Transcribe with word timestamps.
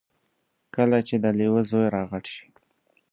کله 0.75 0.97
چې 1.07 1.15
د 1.23 1.25
لیوه 1.39 1.61
زوی 1.69 1.87
را 1.95 2.03
غټ 2.11 2.25
شي. 2.35 2.47